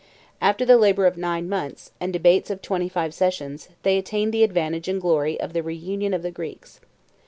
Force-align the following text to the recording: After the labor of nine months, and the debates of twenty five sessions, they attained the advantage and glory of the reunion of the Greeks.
After 0.41 0.65
the 0.65 0.79
labor 0.79 1.05
of 1.05 1.15
nine 1.15 1.47
months, 1.47 1.91
and 2.01 2.09
the 2.11 2.17
debates 2.17 2.49
of 2.49 2.59
twenty 2.63 2.89
five 2.89 3.13
sessions, 3.13 3.69
they 3.83 3.99
attained 3.99 4.33
the 4.33 4.41
advantage 4.43 4.87
and 4.87 4.99
glory 4.99 5.39
of 5.39 5.53
the 5.53 5.61
reunion 5.61 6.11
of 6.11 6.23
the 6.23 6.31
Greeks. 6.31 6.79